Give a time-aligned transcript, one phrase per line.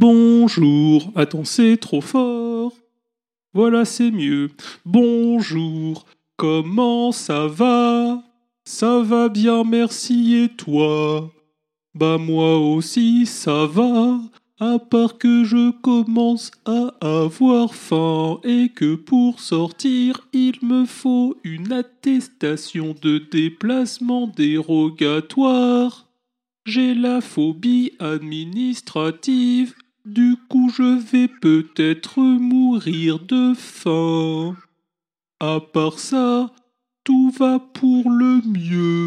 [0.00, 1.12] Bonjour.
[1.14, 2.72] Attends, c'est trop fort.
[3.52, 4.48] Voilà, c'est mieux.
[4.86, 6.06] Bonjour.
[6.38, 8.22] Comment ça va?
[8.64, 10.36] Ça va bien, merci.
[10.36, 11.30] Et toi?
[11.94, 14.18] Bah moi aussi, ça va.
[14.58, 21.36] À part que je commence à avoir faim et que pour sortir, il me faut
[21.44, 26.06] une attestation de déplacement dérogatoire.
[26.64, 29.74] J'ai la phobie administrative,
[30.04, 34.56] du coup je vais peut-être mourir de faim.
[35.40, 36.50] À part ça,
[37.04, 38.99] tout va pour le mieux.